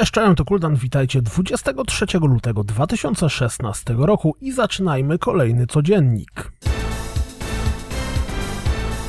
Cześć, 0.00 0.12
cześć, 0.12 0.36
to 0.36 0.44
Kuldan, 0.44 0.76
witajcie 0.76 1.22
23 1.22 2.06
lutego 2.20 2.64
2016 2.64 3.94
roku 3.98 4.36
i 4.40 4.52
zaczynajmy 4.52 5.18
kolejny 5.18 5.66
codziennik. 5.66 6.52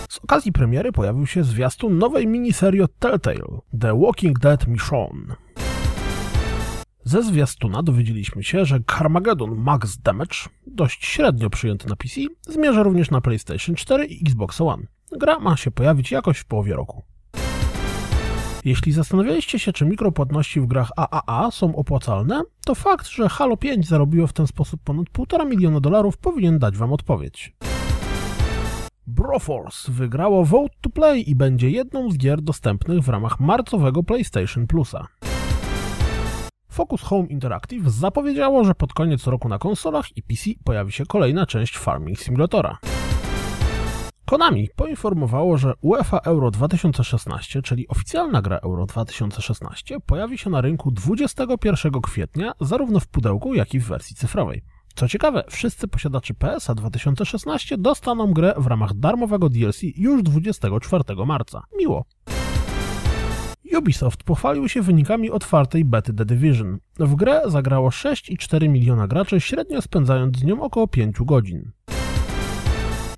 Z 0.09 0.19
okazji 0.23 0.51
premiery 0.51 0.91
pojawił 0.91 1.27
się 1.27 1.43
zwiastun 1.43 1.97
nowej 1.97 2.27
miniserii 2.27 2.81
od 2.81 2.99
Telltale, 2.99 3.61
The 3.79 3.99
Walking 3.99 4.39
Dead 4.39 4.67
Michonne. 4.67 5.35
Ze 7.03 7.23
zwiastuna 7.23 7.83
dowiedzieliśmy 7.83 8.43
się, 8.43 8.65
że 8.65 8.79
Carmageddon 8.97 9.55
Max 9.55 9.97
Damage, 9.97 10.35
dość 10.67 11.05
średnio 11.05 11.49
przyjęty 11.49 11.87
na 11.87 11.95
PC, 11.95 12.21
zmierza 12.41 12.83
również 12.83 13.11
na 13.11 13.21
PlayStation 13.21 13.75
4 13.75 14.05
i 14.05 14.21
Xbox 14.21 14.61
One. 14.61 14.83
Gra 15.11 15.39
ma 15.39 15.57
się 15.57 15.71
pojawić 15.71 16.11
jakoś 16.11 16.39
w 16.39 16.45
połowie 16.45 16.75
roku. 16.75 17.10
Jeśli 18.65 18.91
zastanawialiście 18.91 19.59
się, 19.59 19.73
czy 19.73 19.85
mikropłatności 19.85 20.61
w 20.61 20.65
grach 20.65 20.91
AAA 20.95 21.51
są 21.51 21.75
opłacalne, 21.75 22.41
to 22.65 22.75
fakt, 22.75 23.07
że 23.07 23.29
Halo 23.29 23.57
5 23.57 23.87
zarobiło 23.87 24.27
w 24.27 24.33
ten 24.33 24.47
sposób 24.47 24.81
ponad 24.83 25.05
1,5 25.07 25.49
miliona 25.49 25.79
dolarów 25.79 26.17
powinien 26.17 26.59
dać 26.59 26.77
wam 26.77 26.93
odpowiedź. 26.93 27.53
Broforce 29.07 29.91
wygrało 29.91 30.45
Vote 30.45 30.75
to 30.81 30.89
Play 30.89 31.29
i 31.29 31.35
będzie 31.35 31.69
jedną 31.69 32.11
z 32.11 32.17
gier 32.17 32.41
dostępnych 32.41 32.99
w 33.01 33.09
ramach 33.09 33.39
marcowego 33.39 34.03
PlayStation 34.03 34.67
Plusa. 34.67 35.07
Focus 36.69 37.01
Home 37.01 37.27
Interactive 37.27 37.91
zapowiedziało, 37.91 38.63
że 38.63 38.75
pod 38.75 38.93
koniec 38.93 39.27
roku 39.27 39.49
na 39.49 39.57
konsolach 39.57 40.17
i 40.17 40.23
PC 40.23 40.49
pojawi 40.63 40.91
się 40.91 41.05
kolejna 41.05 41.45
część 41.45 41.77
Farming 41.77 42.19
Simulatora. 42.19 42.77
Konami 44.31 44.69
poinformowało, 44.75 45.57
że 45.57 45.73
UEFA 45.81 46.17
Euro 46.17 46.51
2016, 46.51 47.61
czyli 47.61 47.87
oficjalna 47.87 48.41
gra 48.41 48.57
Euro 48.57 48.85
2016, 48.85 49.99
pojawi 50.05 50.37
się 50.37 50.49
na 50.49 50.61
rynku 50.61 50.91
21 50.91 52.01
kwietnia 52.01 52.51
zarówno 52.61 52.99
w 52.99 53.07
pudełku, 53.07 53.53
jak 53.53 53.73
i 53.73 53.79
w 53.79 53.87
wersji 53.87 54.15
cyfrowej. 54.15 54.63
Co 54.95 55.07
ciekawe, 55.07 55.43
wszyscy 55.49 55.87
posiadacze 55.87 56.33
PSA 56.33 56.75
2016 56.75 57.77
dostaną 57.77 58.33
grę 58.33 58.53
w 58.57 58.67
ramach 58.67 58.93
darmowego 58.93 59.49
DLC 59.49 59.81
już 59.95 60.23
24 60.23 61.03
marca. 61.25 61.63
Miło. 61.79 62.05
Ubisoft 63.77 64.23
pochwalił 64.23 64.69
się 64.69 64.81
wynikami 64.81 65.31
otwartej 65.31 65.85
bety 65.85 66.13
The 66.13 66.25
Division. 66.25 66.79
W 66.99 67.15
grę 67.15 67.41
zagrało 67.47 67.89
6,4 67.89 68.69
miliona 68.69 69.07
graczy, 69.07 69.41
średnio 69.41 69.81
spędzając 69.81 70.37
z 70.37 70.43
nią 70.43 70.61
około 70.61 70.87
5 70.87 71.15
godzin. 71.19 71.71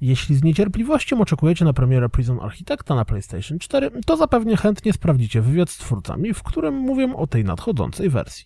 Jeśli 0.03 0.35
z 0.35 0.43
niecierpliwością 0.43 1.21
oczekujecie 1.21 1.65
na 1.65 1.73
premierę 1.73 2.09
Prison 2.09 2.39
Architecta 2.41 2.95
na 2.95 3.05
PlayStation 3.05 3.59
4, 3.59 3.91
to 4.05 4.17
zapewne 4.17 4.57
chętnie 4.57 4.93
sprawdzicie 4.93 5.41
wywiad 5.41 5.69
z 5.69 5.77
twórcami, 5.77 6.33
w 6.33 6.43
którym 6.43 6.75
mówię 6.75 7.13
o 7.15 7.27
tej 7.27 7.43
nadchodzącej 7.43 8.09
wersji. 8.09 8.45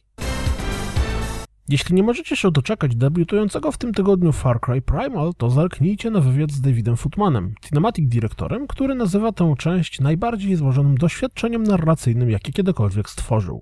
Jeśli 1.69 1.95
nie 1.95 2.03
możecie 2.03 2.35
się 2.35 2.51
doczekać 2.51 2.95
debiutującego 2.95 3.71
w 3.71 3.77
tym 3.77 3.93
tygodniu 3.93 4.31
Far 4.31 4.59
Cry 4.59 4.81
Primal, 4.81 5.33
to 5.37 5.49
zerknijcie 5.49 6.11
na 6.11 6.19
wywiad 6.19 6.51
z 6.51 6.61
Davidem 6.61 6.97
Footmanem, 6.97 7.53
Cinematic 7.61 8.09
Directorem, 8.09 8.67
który 8.67 8.95
nazywa 8.95 9.31
tę 9.31 9.53
część 9.57 9.99
najbardziej 9.99 10.55
złożonym 10.55 10.97
doświadczeniem 10.97 11.63
narracyjnym, 11.63 12.29
jakie 12.29 12.51
kiedykolwiek 12.51 13.09
stworzył. 13.09 13.61